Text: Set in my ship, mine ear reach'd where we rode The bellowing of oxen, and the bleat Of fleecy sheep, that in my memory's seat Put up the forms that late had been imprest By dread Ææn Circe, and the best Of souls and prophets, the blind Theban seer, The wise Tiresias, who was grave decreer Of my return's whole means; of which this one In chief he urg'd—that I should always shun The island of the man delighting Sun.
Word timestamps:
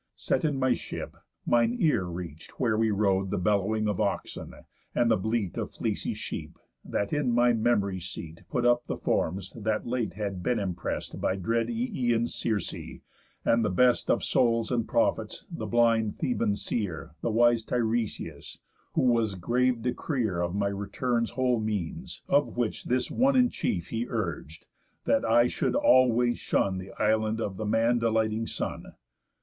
Set 0.15 0.43
in 0.43 0.57
my 0.57 0.73
ship, 0.73 1.15
mine 1.45 1.75
ear 1.77 2.05
reach'd 2.05 2.49
where 2.57 2.75
we 2.75 2.89
rode 2.89 3.29
The 3.29 3.37
bellowing 3.37 3.87
of 3.87 4.01
oxen, 4.01 4.51
and 4.95 5.11
the 5.11 5.15
bleat 5.15 5.59
Of 5.59 5.73
fleecy 5.75 6.15
sheep, 6.15 6.57
that 6.83 7.13
in 7.13 7.31
my 7.31 7.53
memory's 7.53 8.07
seat 8.09 8.41
Put 8.49 8.65
up 8.65 8.87
the 8.87 8.97
forms 8.97 9.53
that 9.53 9.85
late 9.85 10.13
had 10.13 10.41
been 10.41 10.57
imprest 10.57 11.21
By 11.21 11.35
dread 11.35 11.67
Ææn 11.67 12.27
Circe, 12.27 12.99
and 13.45 13.63
the 13.63 13.69
best 13.69 14.09
Of 14.09 14.23
souls 14.23 14.71
and 14.71 14.87
prophets, 14.87 15.45
the 15.51 15.67
blind 15.67 16.17
Theban 16.17 16.55
seer, 16.55 17.11
The 17.21 17.29
wise 17.29 17.61
Tiresias, 17.63 18.59
who 18.95 19.03
was 19.03 19.35
grave 19.35 19.83
decreer 19.83 20.41
Of 20.43 20.55
my 20.55 20.69
return's 20.69 21.29
whole 21.29 21.59
means; 21.59 22.23
of 22.27 22.57
which 22.57 22.85
this 22.85 23.11
one 23.11 23.35
In 23.35 23.49
chief 23.49 23.89
he 23.89 24.07
urg'd—that 24.09 25.23
I 25.23 25.45
should 25.45 25.75
always 25.75 26.39
shun 26.39 26.79
The 26.79 26.89
island 26.93 27.39
of 27.39 27.57
the 27.57 27.67
man 27.67 27.99
delighting 27.99 28.47
Sun. 28.47 28.95